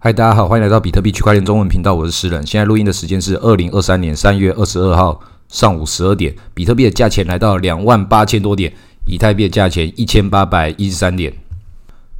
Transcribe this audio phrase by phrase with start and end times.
[0.00, 2.46] 嗨，大家好，欢迎来到比特币区块链中文频道，我是诗人。
[2.46, 8.72] 现在录音的时间是二零二三年三月二十二号上午十二点，比特币的价钱来到两万八千多点，
[9.06, 11.34] 以太币的价钱一千八百一十三点。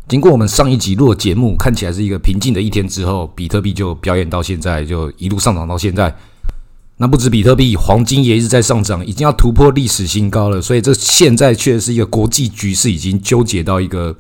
[0.09, 6.13] 经过我们上一集录的节目，看起来是一个平静的一天之后，比特币就表演到现在，就一路上涨到现在。
[6.97, 10.61] 那不止比特币，黄金也一直在上涨，已经要突破历史新高了。
[10.61, 14.17] 所以这现在确实是一个国际局势已经纠结到一个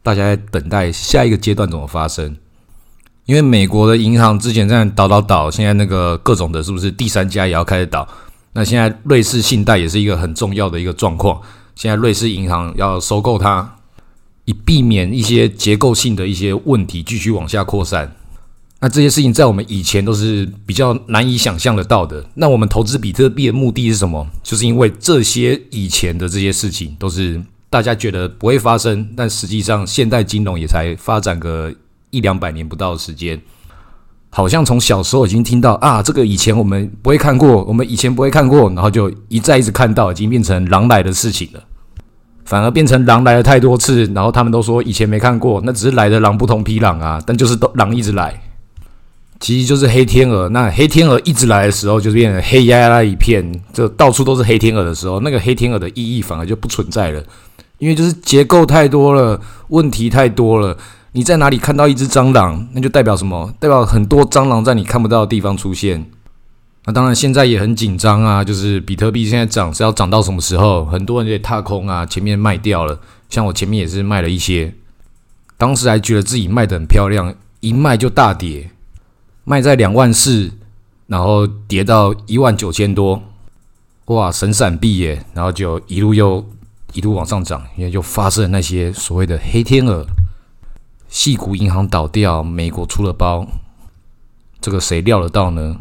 [0.00, 2.36] 大家在等待下一个阶段怎么发生。
[3.30, 8.04] 因为美国的银行之前在倒倒倒，现在那个各种的，是不是第三家也要开始倒？
[8.54, 11.40] 那现在瑞士信贷也是一个很重要的一个状况。
[11.76, 13.76] 现在瑞士银行要收购它，
[14.46, 18.12] 以避免一些结构性的一些问题继续往下扩散。
[18.80, 22.26] 那这些事情在我们以前都是比较难以想象得到的。
[22.34, 24.26] 那我们投资比特币的目的是什么？
[24.42, 27.40] 就是因为这些以前的这些事情都是
[27.70, 31.72] 大家觉得不会发生，但实际上现代金融也才发展个。
[32.10, 33.40] 一两百年不到的时间，
[34.28, 41.60] 好像从小时候已经听到啊，这个以前我们不会看过，我们以前不会看过，然后就一再一直看到，已经变成狼来的事情了。
[42.44, 48.42] 反而变成狼来了太多次，然后他们都说以前没看过，那只是来的狼不同批狼啊，但就是都狼一直来，
[49.38, 50.48] 其实就是黑天鹅。
[50.48, 57.22] 那黑天鹅一直来的时候，就变成黑压压一片，就到处都是黑天鹅的时候，那个黑天鹅的意义反而就不存在了，
[57.78, 60.76] 因为就是结构太多了，问题太多了。
[61.12, 63.52] 你在哪里看到一只蟑螂，那就代表什么？
[63.58, 66.08] 代表很多蟑螂在你看不到的地方出现。
[66.84, 70.84] 那当然，现在也很紧张啊，就是比特币现在涨是要涨到什么时候？
[70.84, 73.00] 很多人也踏空啊，前面卖掉了。
[73.28, 74.72] 像我前面也是卖了一些，
[75.58, 78.70] 当时还觉得自己卖的很漂亮，一卖就大跌，
[79.44, 80.52] 卖在两万四，
[81.08, 83.20] 然后跌到一万九千多，
[84.06, 85.24] 哇，神闪避耶！
[85.34, 86.44] 然后就一路又
[86.92, 90.06] 一路往上涨，因为就发生那些所谓的黑天鹅。
[91.10, 93.46] 细谷银行倒掉，美国出了包，
[94.60, 95.76] 这个谁料得到呢？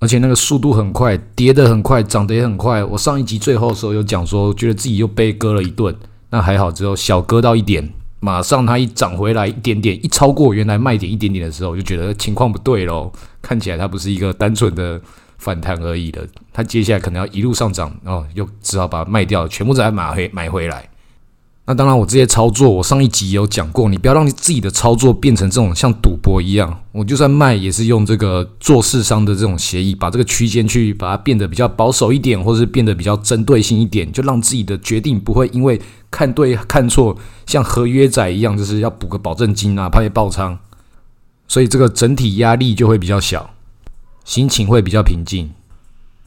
[0.00, 2.82] 而且那个速度很快，跌得很快，涨得也很快。
[2.82, 5.94] 我上一集最后的时候有讲说，觉得自己又被割了一顿，
[6.30, 7.88] 那还好，只有小割到一点，
[8.20, 13.12] 马上它一涨回来一点点，一超过原来卖点一点点的时候，我就觉得情况不对喽。
[13.42, 15.00] 看起来它不是一个单纯的
[15.36, 20.88] 反弹而已的，它接下来可能要一路上涨，哦，又只好把它卖掉，全部再买回买回来。
[21.66, 26.82] 那当然，我这些操作，我上一集有讲过，你不要让你自己的操作变成这种像赌博一样。
[26.92, 35.80] 我就算卖，也是用这个做市商的这种协议，把这个区间去把它变得比较保守一点，或者是变得比较针对性一点，就让自己的决定不会因为
[36.10, 37.16] 看对看错，
[37.46, 40.58] 像合约仔一样，就是要补个保证金啊，怕被爆仓，
[41.48, 43.54] 所以这个整体压力就会比较小，
[44.22, 45.50] 心情会比较平静。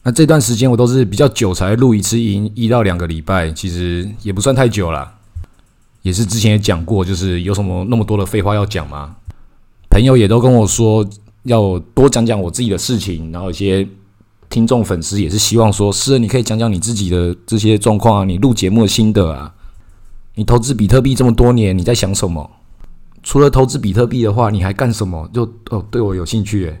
[0.02, 5.14] 那这段时间我都是比较久才录一次音，一到两个礼拜，其实也不算太久了。
[6.02, 9.16] 也是之前也讲过，就是有什么那么多的废话要讲吗？
[9.90, 11.06] 朋友也都跟我说
[11.44, 13.86] 要多讲讲我自己的事情，然后一些
[14.50, 19.52] 听众粉丝也是希望说，是你可以讲讲你自己的这些状况啊，你录节目的心得啊，
[20.34, 22.50] 你投资比特币这么多年，你在想什么？
[23.22, 25.28] 除了投资比特币的话，你还干什么？
[25.32, 26.80] 就哦，对我有兴趣诶。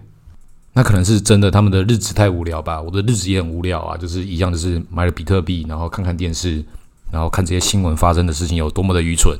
[0.74, 2.80] 那可能是真的，他们的日子太无聊吧？
[2.80, 6.64] 我的日子也很无聊啊，就是一样，就是买了比特币，然后看看电视。
[7.10, 9.38] 然后看这些新闻发生的事情有多么的愚蠢。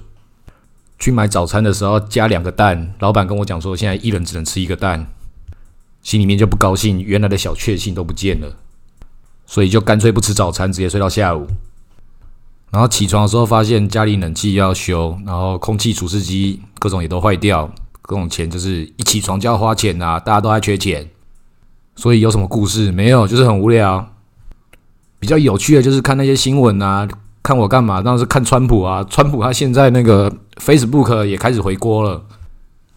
[0.99, 5.07] 去买早餐的时候加两个蛋，老板跟我讲说现在一人只能吃一个蛋，
[6.03, 8.57] 心里面就不高兴，原来的小确幸都不见了，
[9.47, 11.47] 所以就干脆不吃早餐，直接睡到下午。
[12.71, 21.09] 然后起床的时候发现家里冷气要修，然后空气除湿机各种也都坏掉，各种钱就是一起床就要花钱啊，大家都在缺钱，
[21.95, 23.27] 所以有什么故事没有？
[23.27, 24.15] 就是很无聊。
[25.21, 27.09] 比较有趣的就是看那些新闻啊。
[27.49, 28.03] 看我干嘛？
[28.03, 29.03] 当然是看川普啊！
[29.09, 32.23] 川普他现在那个 Facebook 也开始回锅了，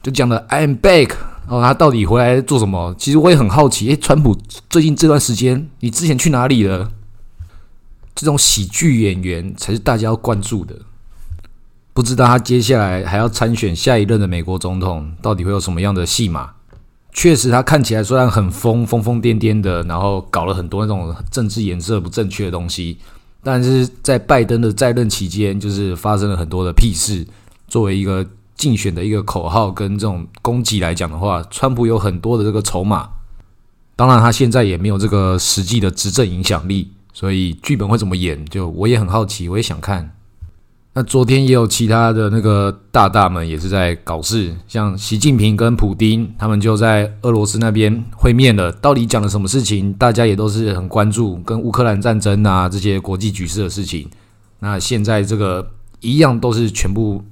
[0.03, 1.11] 就讲的 I'm back
[1.47, 2.93] 哦，他到底回来做什么？
[2.97, 3.87] 其实我也很好奇。
[3.87, 4.37] 诶，川普
[4.69, 6.91] 最近这段时间，你之前去哪里了？
[8.13, 10.75] 这种喜剧演员才是大家要关注的。
[11.93, 16.49] 不知道他接下来还要参选下一任的美国总统，到底会有什么样的戏码？
[17.13, 22.97] 确实，他看起来虽然很疯疯疯癫癫的，然后搞了很多那种政治颜色不正确的东西。
[23.43, 27.25] 但是在拜登的在任期间，就是发生了很多的屁事。
[27.67, 33.09] 作为一个竞选的一个口号跟这种攻击来讲的话，川普有很多的这个筹码。
[33.95, 40.15] 当然，他现在也没有这个实际的执政影响力，所以剧本会怎么演，就我也很好奇，我也想看。
[40.93, 48.69] 那昨天也有其他的那个大大们也是在搞事，像习近平跟普京，他们就在俄罗斯那边会面了。
[48.73, 49.93] 到底讲了什么事情？
[49.93, 54.09] 大家也都是很关注，跟乌克兰战争啊这些国际局势的事情。
[54.59, 55.65] 那现在这个
[56.01, 57.23] 一样都是全部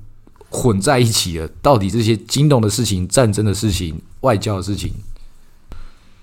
[0.48, 1.50] 混在一起了。
[1.62, 4.94] 到底这些金融的事情、战争的事情、外交的事情，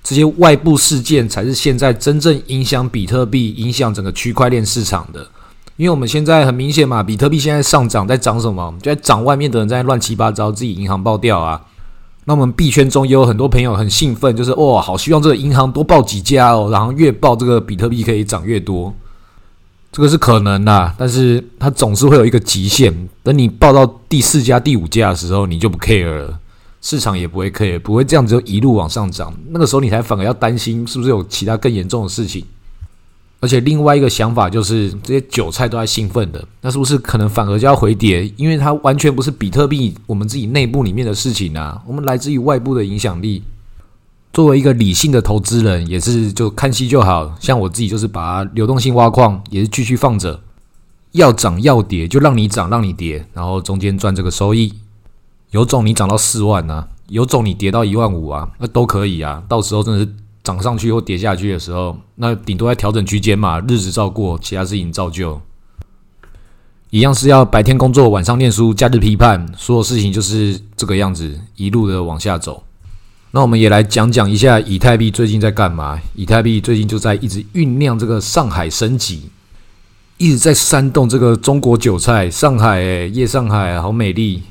[0.03, 5.29] 这些外部事件才是现在真正影响比特币、影响整个区块链市场的。
[5.77, 8.75] 因为我们现在很明显嘛，比特币现在上涨，在涨什么？
[8.83, 11.61] 就在涨外面的人在乱七八糟，自己银行爆掉啊。
[12.25, 18.93] 那我们币圈中也有很多朋友很兴奋，就是哇，好希望这个银行多爆几家哦，然后越爆这个比特币可以涨越多。
[19.93, 23.09] 这个是可能的，但是它总是会有一个极限。
[23.23, 26.39] 等你爆到第四家、第五家的时候，你就不 care 了，
[26.83, 29.33] 市场也不会 care，不会这样子就一路往上涨。
[29.51, 32.45] 那个时候你才反而要担心，是不是有其他更严重的事情？
[33.39, 38.27] 而且另外一个想法就是，这些韭菜都在兴奋的，那是不是可能反而就要回跌？
[38.37, 43.43] 因为它完全不是比特币我们自己内部里面的事情啊，我们来自于外部的影响力。
[44.33, 47.37] 作为一个理性的投资人，也是就看戏就好。
[47.39, 50.41] 像我自己就是把流动性挖矿，也是继续放着，
[51.13, 54.73] 要涨要跌就让你涨让你跌，然后中间赚这个收益。
[55.51, 59.43] 有种你涨到四万啊，有种你跌到一万五啊，那都可以啊。
[59.47, 60.15] 到时候真的是。
[60.47, 65.41] 涨上去或跌下去的时候，那顶多在调整区间嘛，日子照过，其他事情照旧。
[66.91, 72.63] 一样是要白天工作，晚上念书，假日批判，所有事情就是这个样子，一路的往下走。
[73.33, 75.99] 那我们也来讲讲一下以太币最近在干嘛？
[76.15, 79.29] 以太币最近就在一直酝酿这个上海升级，
[80.17, 82.31] 一直在煽动这个中国韭菜。
[82.31, 84.45] 上海诶，夜上海，好美丽。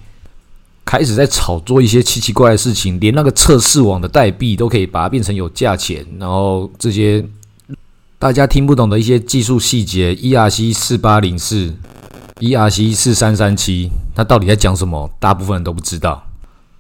[0.86, 7.26] 开始在炒作一些奇奇怪的事情，连那个测试网的代币都可以把它变成有价钱，然后这些
[8.20, 11.74] 大家听不懂的一些技术细节，ERC 四八零四
[12.40, 15.10] ，ERC 四三三七，它到底在讲什么？
[15.20, 16.24] 大部分人都不知道。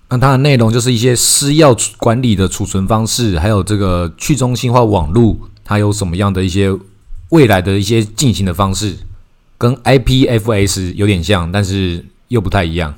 [0.07, 6.71] 那它的内容就是一些私钥管理的储存方式，还有这个去中心化网络，它有什么样的一些
[7.29, 8.95] 未来的一些进行的方式，
[9.57, 12.93] 跟 IPFS 有点像，但是又不太一样。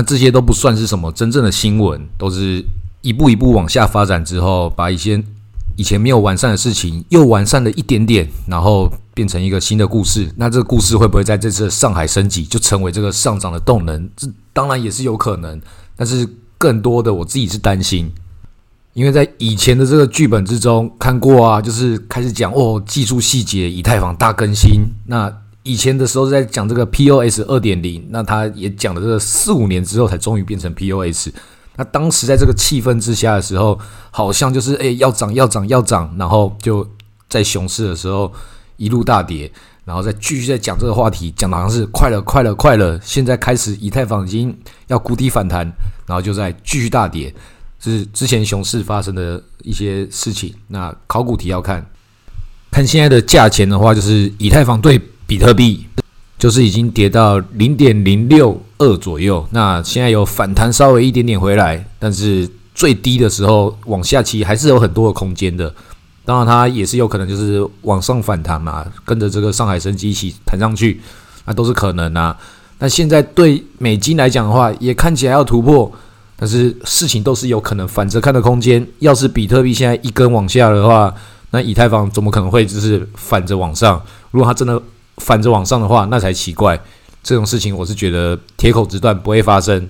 [0.00, 2.64] 那这些都不算是什么真正的新闻，都是
[3.02, 5.22] 一步一步往下发展之后，把一些
[5.76, 10.32] 以前没有完善的事情又完善了一点点，然后变成一个新的故事。
[10.36, 14.08] 那这个故事会不会在这次上海升级，就成为这个上涨的动能？
[14.16, 15.60] 这当然也是有可能，
[15.94, 16.26] 但是
[16.56, 18.10] 更多的我自己是担心，
[18.94, 25.30] 因为在以前的这个剧本之中看过啊，就是开始讲哦，技术细节，以太坊大更新，那。
[25.62, 31.28] 以前的时候在讲这个 POS 二点零，那他也讲了这个四五年之后才终于变成 POS。
[31.76, 33.78] 那当时在这个气氛之下的时候，
[34.10, 36.86] 好像就是诶要涨要涨要涨，然后就
[37.28, 38.32] 在熊市的时候
[38.76, 39.50] 一路大跌，
[39.84, 42.98] 然后再继续在讲这个话题，讲的好像是快了快了快了。
[43.02, 44.54] 现在开始以太坊已经
[44.88, 45.64] 要谷底反弹，
[46.06, 47.34] 然后就在继续大跌，
[47.78, 50.54] 是之前熊市发生的一些事情。
[50.68, 51.86] 那考古题要看，
[52.70, 55.00] 看现在的价钱的话，就是以太坊对。
[55.30, 55.86] 比特币
[56.36, 65.72] 就是已经跌到零点零六二左右，那现在有反弹稍微一点点回来，但是最低的时候往下期还是有很多的空间的。
[66.24, 71.00] 当然，它也是有可能就是往上反弹嘛，跟着这个上海升机一起弹上去，
[71.44, 72.36] 那都是可能啊。
[72.80, 75.92] 那现在对美金来讲的话，也看起来要突破，
[76.34, 78.84] 但是事情都是有可能反着看的空间。
[78.98, 81.14] 要是比特币现在一根往下的话，
[81.52, 84.02] 那以太坊怎么可能会就是反着往上？
[84.32, 84.80] 如果它真的
[85.20, 86.80] 反着往上的话，那才奇怪。
[87.22, 89.86] 这种事情我是觉得铁口直断不会发生。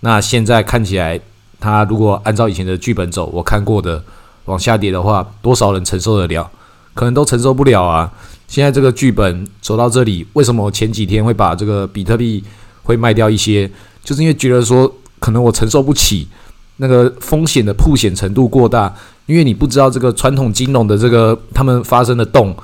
[0.00, 1.18] 那现在看起来，
[1.60, 4.02] 它如果按照以前的剧本走，我看过的
[4.46, 6.50] 往下跌的话，多少人承受得了？
[6.92, 8.12] 可能都承受不了啊。
[8.48, 12.42] 现在这个剧本走到这里，为什么我前几天会把这个比特币
[12.82, 13.70] 会卖掉一些？
[14.02, 16.26] 就是因为觉得说，可能我承受不起
[16.78, 18.92] 那个风险的铺险程度过大。
[19.26, 22.54] 因为你不知道这个传统金融的这个他们发生的动。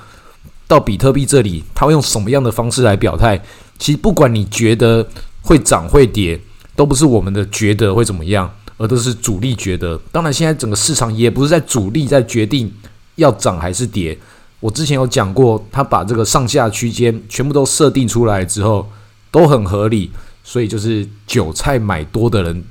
[0.68, 3.42] 到比特币这里，它会用什么样的方式来表态？
[3.78, 5.04] 其实不管你觉得
[5.42, 6.38] 会涨会跌，
[6.76, 10.00] 都不是我们的觉得会怎么样，而都是主力觉得。
[10.12, 12.72] 当然，现在整个市场也不是在主力在决定
[13.16, 14.16] 要涨还是跌。
[14.60, 18.88] 我之前有讲过，他把这个上下区间全部都设定出来之后，
[19.30, 20.10] 都很合理。
[20.44, 22.64] 所以就是韭菜买多的人，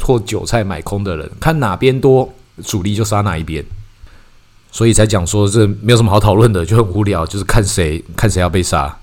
[0.00, 2.26] 或韭菜买空的人，看哪边多，
[2.64, 3.64] 主力就杀哪一边。
[4.70, 8.94] 所以才讲说这没有什么好讨论的，就很无聊， 就是看谁看谁要被杀，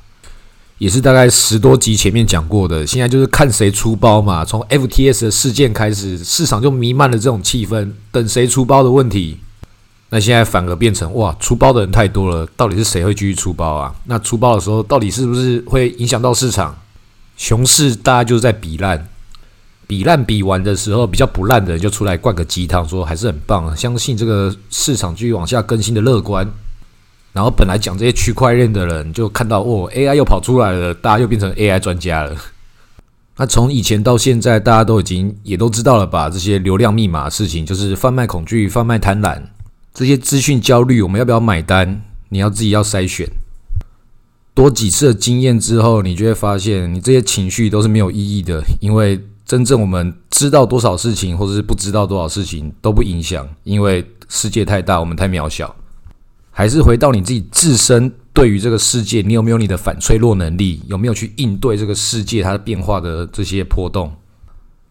[0.77, 2.85] 也是大概十多集前面讲过的。
[2.85, 4.45] 现在就是看谁出包嘛。
[4.45, 9.39] 从 FTS 的事件开始，市场就弥漫了这种气氛，等谁出包的问题。
[10.09, 13.93] 那现在反而变成哇，出包的人太多了，到底是谁会继续出包啊？
[14.05, 16.77] 那出包的时候，到底是不是会影响到市场？
[17.35, 19.09] 熊市大家就是在比烂。
[19.87, 26.47] 比烂比完的时候，比较不烂的人就出来灌个鸡汤，说还是很棒，相信这个市场继续往下更新的乐观。
[27.33, 32.35] 然后本来讲这些区块链的人就看到哦，AI 又跑出来了，大家又变成 AI 专家了。
[33.37, 36.29] 那从以前到现在，大家都已经也都知道了吧？
[36.29, 39.41] 这些流量密码的事情，就是贩卖恐惧、贩卖贪婪，
[39.93, 42.01] 这些资讯焦虑，我们要不要买单？
[42.29, 43.29] 你要自己要筛选。
[44.53, 55.75] 多几次的经验之后，你就会发现，你这些情绪都是没有意义的，因为真正我们知道多少事情，或者是不知道多少事情都不影响，因为世界太大，我们太渺小。
[56.51, 58.11] 还是回到你自己自身。
[58.33, 60.81] 对于这个世界，你有没有你的反脆弱能力？
[60.87, 64.13] 有没有去应对这个世界它的变化的这些波动？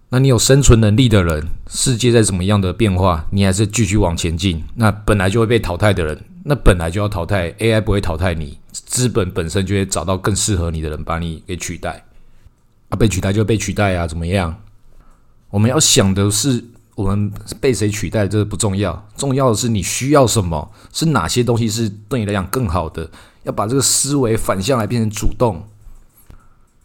[0.08, 4.64] 那你有生存能力的人，世界在怎么样的变化，你还是继续往前进。
[4.76, 7.52] 那本来就会被淘汰的人，那本来就要淘汰。
[7.58, 12.02] AI 不会淘汰你，资本本身就会找到更适合你的人把你给取代。
[12.96, 14.54] 被取代就被取代啊，怎么样？
[15.50, 16.64] 我们要想的是。
[16.96, 17.28] 我们
[17.60, 23.10] 被谁取代，这不重要，重要的是你需要什么，是哪些东西是对你来讲更好的。
[23.42, 25.60] 要把这个思维反向来变成主动，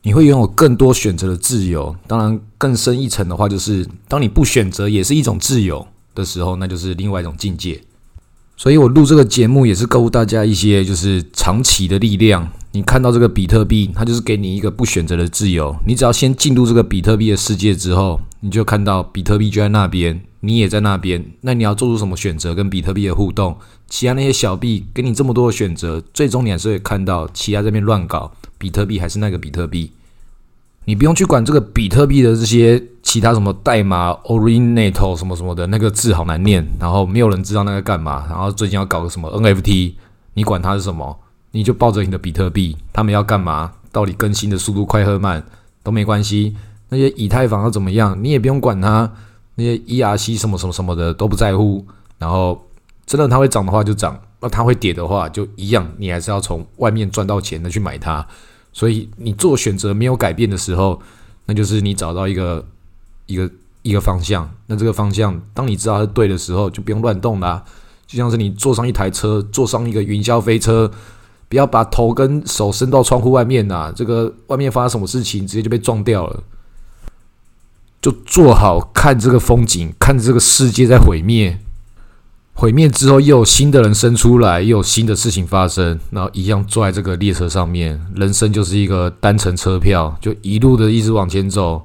[0.02, 1.96] 你会拥有更多选择的自由。
[2.08, 7.80] 当然，更深一层的话，就是当你不选择也是一种自由的时候，那就是另外一种境界。
[8.58, 12.52] 所以我录这个节目也是告诉大家一些，就是长期的力量。
[12.72, 15.76] 你看到这个比特币，它就是给你一个不选择的自由。
[15.88, 21.26] 你只要先进入这个比特币的世界之后，你就看到比特币就在那边，你也在那边。
[21.42, 23.58] 那你要做出什么选择跟比特币的互动？
[23.88, 29.92] 其他那些小币给你这么多的选择，最终你还是会看到其他这边乱搞，比特币还是那个比特币。
[30.86, 38.28] 你不用去管这个比特币的这些其他什么代码 original 什么什么的那个字好难念，然后没有人知道那个干嘛。
[38.30, 39.94] 然后最近要搞个什么 NFT，
[40.36, 41.18] 你管它是什么？
[41.52, 43.74] 你就抱着你的比特币，他们要干嘛？
[43.92, 45.44] 到底更新的速度快和慢
[45.82, 46.56] 都没关系。
[46.90, 49.12] 那些以太坊要怎么样，你也不用管它。
[49.56, 51.84] 那些 ERC 什么什么什么的都不在乎。
[52.20, 52.64] 然后
[53.06, 58.26] 真的它会涨的话就涨，那它会跌的话就一样，你还是要从外面赚到钱的去买它。
[58.72, 61.02] 所以你做选择没有改变的时候，
[61.46, 62.64] 那就是你找到一个
[63.26, 63.50] 一个
[63.82, 64.48] 一个方向。
[64.68, 67.64] 那这个方向，当你知道是对的时候，就不用乱动啦。
[68.06, 70.92] 就像是你坐上一台车，坐上一个云霄飞车。
[71.50, 73.92] 不要把头跟手伸到窗户外面呐！
[73.96, 76.44] 这个外面发生什么事情，直接就被撞掉了。
[78.00, 81.60] 就做好看这个风景，看着这个世界在毁灭，
[82.54, 88.00] 毁灭之后又有新的人生出来，又有新的事情发生，然后一样坐在这个列车上面。
[88.16, 91.82] 人生就是一个单程车票，就一路的一直往前走，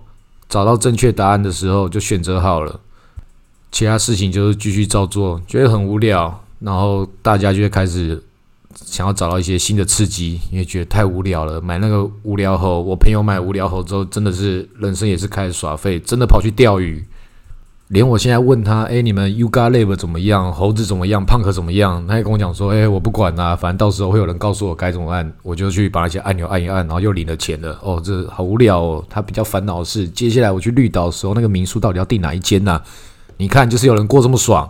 [0.47, 2.79] 找到正确答案的时候就选择好了，
[3.73, 8.23] 其他事情就是继续照做，觉得很无聊，然后大家就会开始。
[8.75, 11.61] 想要找到一些新的刺激，因为觉得太无聊了。
[11.61, 17.05] 买那个无聊猴，我朋友买无聊猴之后，真的是人生也是开始耍废，真的跑去钓鱼。
[17.89, 20.51] 连我现在问他， 哎，你们 Uga Lab 怎么样？
[20.53, 21.25] 猴子怎么样？
[21.25, 22.05] 胖可怎么样？
[22.07, 27.79] 他也跟我讲说，哎，我不管啦，反正到时候会有人告诉我该怎么按，我就去把那些按钮按一按，然后又领了钱了。
[27.83, 29.05] 哦，这好无聊哦。
[29.11, 32.81] 他比较烦恼的是，接下来我去绿岛的时候，那个民宿到底要订哪一间呢？
[33.37, 34.69] 你看，就是有人过这么爽，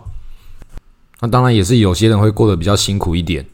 [1.21, 3.45] 那当然也是有些人会过得比较辛苦一点。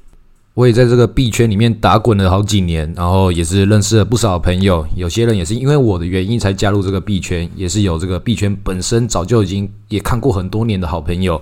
[0.53, 4.86] 我也在这个币圈里面打滚了好几年，然后也是认识了不少朋友。
[4.96, 11.41] 有些人也是因为我的原因才加入这个币圈，也是有这个币圈本身早就已经也看过很多年的好朋友。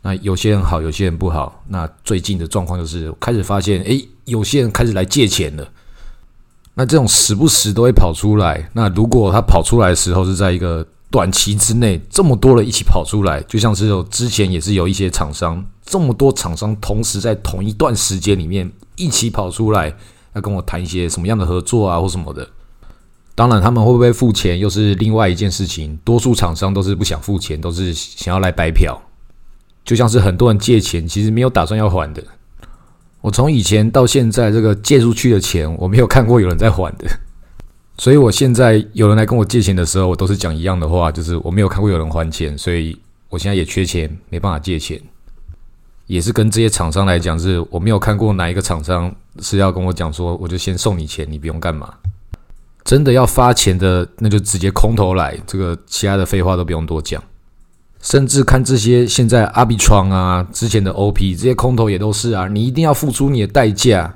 [0.00, 1.62] 那有些人好，有些人不好。
[1.68, 5.68] 那最近的状况就是开始发现，诶，有些人开始来借钱了。
[6.74, 8.70] 那这种时不时都会跑出来。
[8.72, 15.62] 那如果他跑出来的时候是在一个短期之内，这么多人一起跑出来，就像是有之前也是有一些厂商。
[15.88, 19.96] 这么多厂商同时在同一段时间里面一起跑出来，
[20.34, 22.46] 要跟我谈一些什么样的合作啊，或什么的。
[23.34, 25.98] 当然，他们会不会付钱又是另外一件事情。
[26.04, 29.00] 多数厂商都是不想付钱，都是想要来白嫖。
[29.82, 32.22] 就像是很多人借钱，其实没有打算要还的。
[33.22, 37.08] 我从以前到现在，这个借出去的钱，我没有看过有人在还的。
[37.96, 42.98] 所以我现在有人来跟我借钱的时候，我都是讲一样的话，就是我没有看过有人还钱，所以
[43.30, 45.00] 我现在也缺钱，没办法借钱。
[46.08, 51.94] 也是跟这些厂商来讲，是我没有看过哪一个厂商是要跟我讲说，我就先送你钱，你不用干嘛。
[52.82, 57.22] 真的要发钱的，那就直接空头来，这个其他的废话都不用多讲。
[58.00, 64.14] 甚至看这些现在阿比创啊，之前的 OP 这些空头也都是啊，你一定要付出你的代价。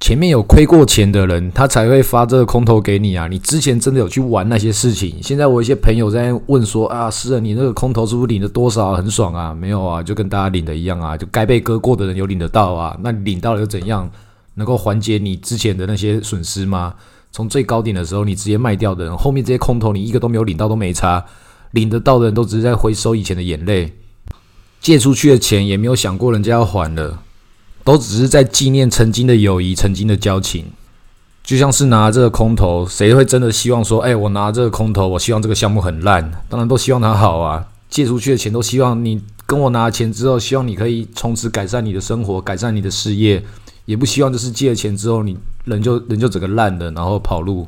[0.00, 3.26] 前面有亏过钱的人，他才会发这个空头给你啊！
[3.26, 5.16] 你之前真的有去玩那些事情？
[5.20, 8.94] 现在我一些朋友在问说啊，是啊，你那个空头是不是领了多少？
[8.94, 9.52] 很爽啊？
[9.52, 12.96] 没有啊，就跟大家领的一样啊，就该被割过的人有领得到啊。
[13.02, 14.08] 那领到了又怎样？
[14.54, 16.94] 能够缓解你之前的那些损失吗？
[17.32, 21.24] 从最高点的时候你直接卖掉的人，后面这些空头你一个都没有领到都没差，
[21.72, 23.92] 领得到的人都只是在回收以前的眼泪，
[24.80, 27.18] 借出去的钱也没有想过人家要还了。
[27.88, 30.66] 都只是在纪念曾经的友谊、曾经的交情。
[31.42, 37.66] 就像是拿这个空头，谁会真的希望说，哎，我拿这个空头，我希望这个项目很烂，当然都希望它好啊。
[37.88, 43.42] 借出去的钱都希望你跟我拿钱之后，希望你可以从此改善你的生活，改善你的事业，
[43.86, 47.66] 也不希望就是借了钱之后，你人就人就整个烂了，然后跑路。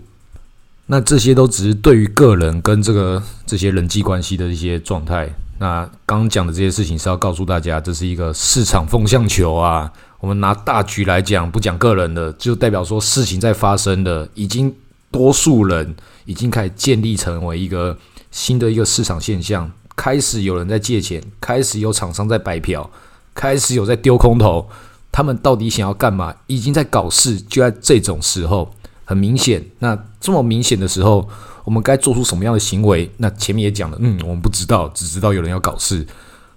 [0.85, 5.31] 那这些都只是对于个人跟这个这些人际关系的一些状态。
[5.59, 9.91] 那刚讲的这些事情是要告诉大家，这是一个市场风向球啊。
[10.21, 14.75] 我们拿大局来讲，不讲个人的，就代表说事情在发生的，已经
[15.11, 15.97] 多数人
[16.27, 17.97] 已经开始建立成为一个
[18.31, 22.89] 新的一个市场现象，开始有人在借钱，开始有厂商在白嫖，
[23.35, 24.69] 开始有在丢空头，
[25.11, 26.35] 他们到底想要干嘛？
[26.47, 28.75] 已经在搞事，就在这种时候，
[29.07, 29.65] 很明显。
[29.79, 31.27] 那这么明显的时候，
[31.65, 33.11] 我们该做出什么样的行为？
[33.17, 36.07] 那前面也讲了，嗯，我们不知道，只知道有人要搞事，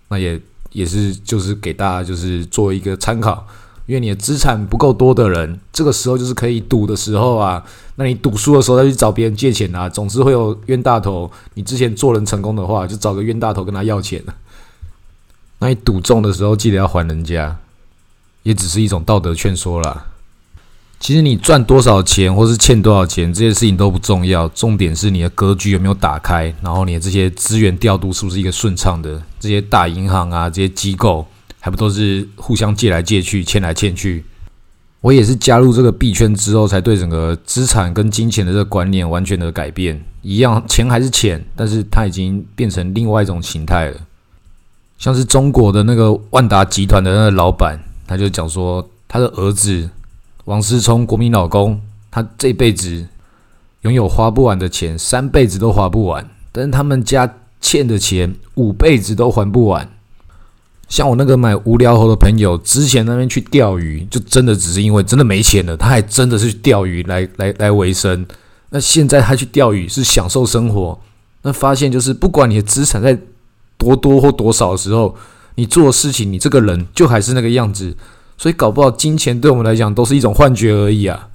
[0.09, 0.37] 那也。
[0.73, 3.47] 也是，就是给大家就是做一个参考，
[3.85, 7.63] 因为你的资产不够多的人，这个时候就是可以赌的时候啊。
[7.95, 11.31] 那你赌输的时候再去找别人借钱啊，总是会有冤大头。
[11.53, 14.19] 你之前做人成功的话，就找个冤大头跟他要钱。
[15.59, 17.55] 那你赌中的时候，记得要还人家，
[18.41, 20.07] 也只是一种道德劝说了。
[21.03, 24.47] 其实你赚多少钱，或是欠多少钱，这些事情都不重要。
[24.47, 29.21] 重点是你的格局有没有打开，然后你的这些资源调度是不是一个顺畅的？
[29.37, 31.27] 这些大银行啊，这些机构
[31.59, 34.23] 还不都是互相借来借去、欠来欠去？
[35.01, 40.01] 我也是加入这个币圈之后，才对整个资产跟金钱的这个观念完全的改变。
[40.21, 43.97] 一样，钱还是钱，但是它已经变成另外一种形态了。
[44.97, 49.89] 像是中国的那个万达集团的那个老板，他就讲说，他的儿子。
[50.45, 51.79] 王思聪，国民老公，
[52.11, 53.07] 他这辈子
[53.81, 56.29] 拥有花不完的钱，三辈子都花不完。
[56.51, 59.89] 但是他们家欠的钱，五辈子都还不完。
[60.89, 68.25] 像我那个买无聊猴的朋友，之前那边去钓鱼，就真的只是因为真的没钱了，他还真的是去钓鱼来来来维生。
[68.69, 70.99] 那现在他去钓鱼是享受生活，
[71.43, 73.17] 那发现就是不管你的资产在
[73.77, 75.15] 多多或多少的时候，
[75.55, 77.95] 你做事情，你这个人就还是那个样子。
[78.37, 81.29] 所以搞不好金钱对我们来讲都是一种幻觉而已啊！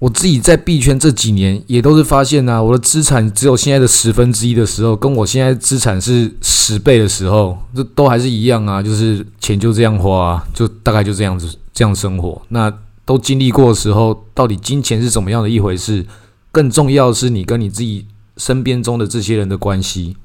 [0.00, 12.40] 我自己在币圈这几年也都是发现呐，我的资产只有现在的十分之一的时候，跟我现在资产是十倍的时候，这都还是一样啊，就是钱就这样花，就大概就这样子这样生活。
[12.50, 12.72] 那
[13.04, 16.06] 都经历过的时候，到底金钱是怎么样的一回事？
[16.52, 20.16] 更重要的是你跟你自己身边中的这些人的关系。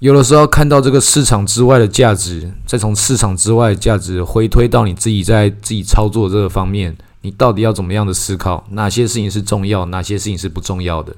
[0.00, 8.64] 有的时候看到这个市场之外的价值，再从市场之外的价值回推到你自己在自己操作这个方面，你到底要怎么样的思考？
[8.70, 11.14] 哪些事情是重要，哪些事情是不重要的？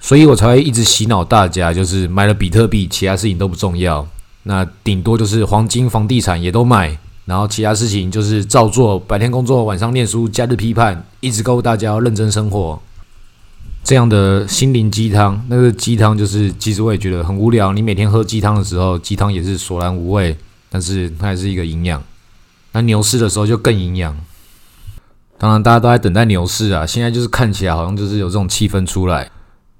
[0.00, 4.06] 所以我才会一直洗脑大家，就是买了比特币，其他事情都不重要。
[4.44, 12.80] 那顶多就是黄金、房地产也都买，然后其他事情就是照做，白天工作，晚上念书，假日批判，一直告诉大家要认真生活。
[13.86, 17.72] 这样的心灵鸡汤，那个鸡汤就是，其实我也觉得很无聊。
[17.72, 20.36] 你每天喝鸡汤的时候，鸡汤也是索然无味，
[20.68, 22.02] 但是它还是一个营养。
[22.72, 24.16] 那牛市的时候就更营养。
[25.38, 26.84] 当然，大家都在等待牛市啊。
[26.84, 29.30] 现在就是看起来好像就是有这种气氛出来，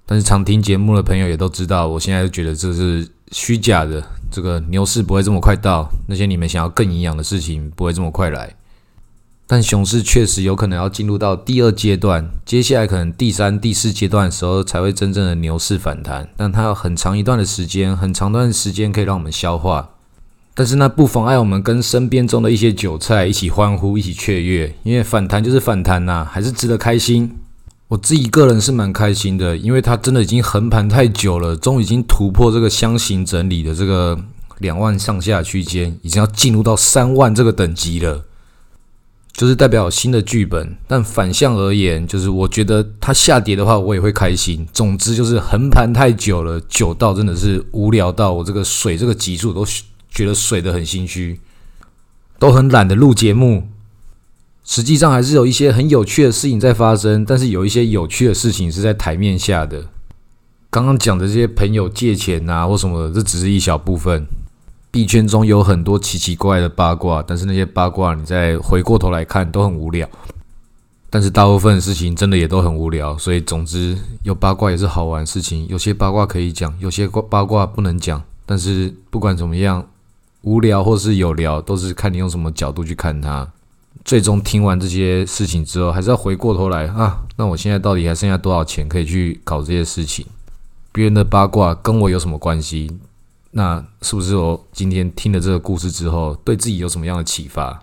[0.06, 4.00] 但是常听节目的朋友也都知道，我现在就觉得这是虚假的。
[4.30, 8.54] 这个牛市不会这么快到，那些你们想要更营养的事情不会这么快来。
[9.48, 19.90] 但熊市确实有可能要进入到第二阶段，接下来可能第三、第四阶段的时候才会真正的牛市反弹，但它有很长一段的时间，很长段时间可以让我们消化。
[20.52, 27.30] 但是那不妨碍我们跟身边中的一些韭菜一起欢呼、一起雀跃，因为反弹就是反弹呐，还是值得开心。
[27.88, 34.18] 我自己个人是蛮开心的，因为它真的已经横盘太久了，终于已经突破这个箱型整理的这个
[34.58, 38.24] 两万上下区间，已经要进入到三万这个等级了。
[39.36, 44.66] 就是代表新的剧本，但反向而言，就是我觉得它下跌的话，我也会开心。
[44.72, 49.62] 总之就是横盘太久了，久到真的是无聊到我这个水这个级数都
[50.08, 51.38] 觉得水的很心虚，
[52.38, 53.68] 都很懒得录节目。
[54.64, 59.84] 实际上还是有一些很有趣的事情在发生，但是有一些有趣的事情是在台面下的。
[60.70, 64.26] 刚刚讲的这些朋友借钱啊或什么的，这只是一小部分。
[64.96, 70.08] 币圈中有很多奇奇怪的八卦，但是那些八卦你再回过头来看都很无聊。
[71.10, 75.68] 但是大部分事情真的也都很无聊，所以总之有八卦也是好玩事情。
[75.68, 78.22] 有些八卦可以讲，有些八卦不能讲。
[78.46, 79.86] 但是不管怎么样，
[80.40, 83.46] 无聊或是有聊，都是看你用什么角度去看它。
[84.02, 90.24] 最终听完这些事情之后，还是要回过头来啊，那我现在到底还剩下多少钱可以去搞这些事情？
[90.90, 92.90] 别人的八卦跟我有什么关系？
[93.52, 97.82] 那是不是我今天听了这个故事之后，对自己有什么样的启发？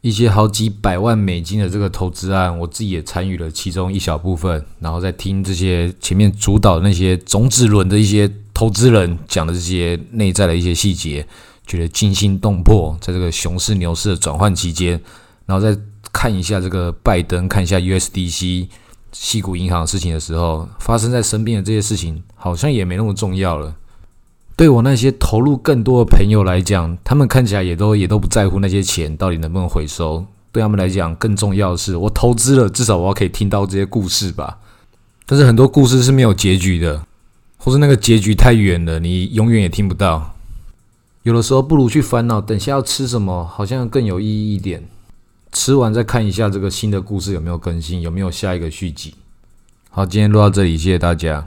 [0.00, 11.26] 一些好几百万美金的这个投资案，我自己也参与了其中一小部分，然后再听这些前面主导那些种子轮的一些投资人讲的这些内在的一些细节，
[11.66, 12.96] 觉得惊心动魄。
[13.00, 15.00] 在这个熊市牛市的转换期间，
[15.46, 15.76] 然后再
[16.12, 18.68] 看一下这个拜登，看一下 USDC、
[19.10, 23.74] 西谷银行事情的时候，发生在身边的这些事情，好像也没那么重要了。
[24.58, 30.26] 对我那些投入更多的朋友来讲，他们看起来也都也都不在乎那些钱到底能不能回收。
[30.50, 34.58] 对他们来讲，更重要的是我投资了，至少我要可以听到这些故事吧。
[35.26, 37.06] 但是很多故事是没有结局的，
[37.56, 40.34] 或是那个结局太远了，你永远也听不到。
[41.22, 44.82] 有的时候不如去烦恼，等下要吃什么，好像更有意义一点。
[45.52, 49.14] 吃完再看一下这个新的故事有没有更新，有没有下一个续集。
[49.90, 51.46] 好，今天录到这里，谢谢大家。